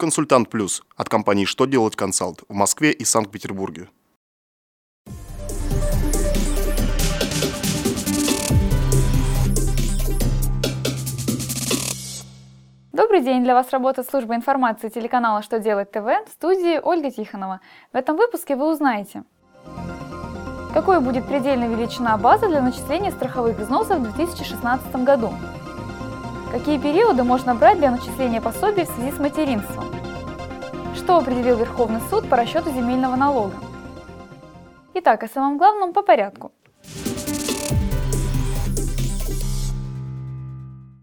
[0.00, 3.88] Консультант Плюс от компании «Что делать консалт» в Москве и Санкт-Петербурге.
[12.92, 13.42] Добрый день!
[13.42, 17.60] Для вас работает служба информации телеканала «Что делать ТВ» в студии Ольга Тихонова.
[17.92, 19.24] В этом выпуске вы узнаете,
[20.74, 25.32] какой будет предельная величина базы для начисления страховых взносов в 2016 году,
[26.52, 29.87] какие периоды можно брать для начисления пособий в связи с материнством,
[31.08, 33.54] что определил Верховный суд по расчету земельного налога.
[34.92, 36.52] Итак, о самом главном по порядку.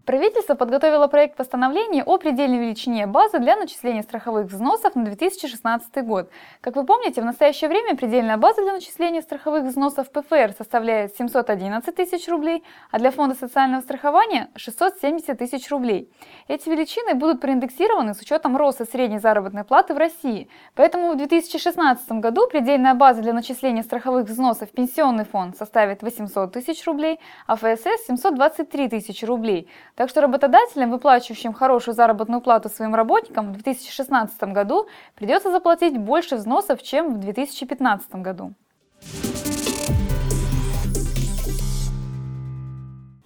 [0.06, 6.30] Правительство подготовило проект постановления о предельной величине базы для начисления страховых взносов на 2016 год.
[6.60, 11.92] Как вы помните, в настоящее время предельная база для начисления страховых взносов ПФР составляет 711
[11.92, 16.08] тысяч рублей, а для фонда социального страхования 670 тысяч рублей.
[16.46, 20.48] Эти величины будут проиндексированы с учетом роста средней заработной платы в России.
[20.76, 26.52] Поэтому в 2016 году предельная база для начисления страховых взносов в пенсионный фонд составит 800
[26.52, 29.68] тысяч рублей, а ФСС 723 тысячи рублей.
[29.96, 36.36] Так что работодателям, выплачивающим хорошую заработную плату своим работникам в 2016 году придется заплатить больше
[36.36, 38.52] взносов, чем в 2015 году.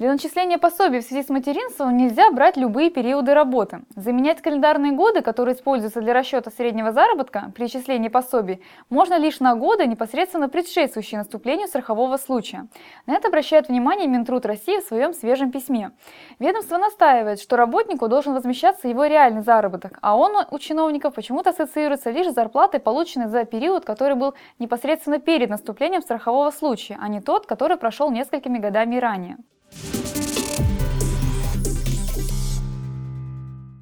[0.01, 3.83] Для начисления пособий в связи с материнством нельзя брать любые периоды работы.
[3.95, 9.55] Заменять календарные годы, которые используются для расчета среднего заработка при исчислении пособий, можно лишь на
[9.57, 12.69] годы, непосредственно предшествующие наступлению страхового случая.
[13.05, 15.91] На это обращает внимание Минтруд России в своем свежем письме.
[16.39, 22.09] Ведомство настаивает, что работнику должен возмещаться его реальный заработок, а он у чиновников почему-то ассоциируется
[22.09, 27.21] лишь с зарплатой, полученной за период, который был непосредственно перед наступлением страхового случая, а не
[27.21, 29.37] тот, который прошел несколькими годами ранее.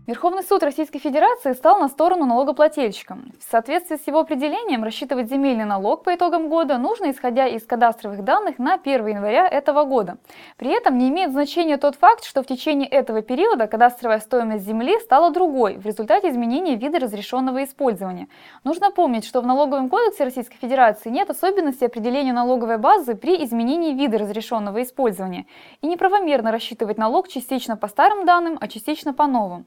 [0.08, 3.18] Верховный суд Российской Федерации стал на сторону налогоплательщика.
[3.38, 8.24] В соответствии с его определением, рассчитывать земельный налог по итогам года нужно, исходя из кадастровых
[8.24, 10.16] данных на 1 января этого года.
[10.56, 14.98] При этом не имеет значения тот факт, что в течение этого периода кадастровая стоимость земли
[15.00, 18.28] стала другой в результате изменения вида разрешенного использования.
[18.64, 23.92] Нужно помнить, что в Налоговом кодексе Российской Федерации нет особенностей определения налоговой базы при изменении
[23.92, 25.44] вида разрешенного использования
[25.82, 29.66] и неправомерно рассчитывать налог частично по старым данным, а частично по новым.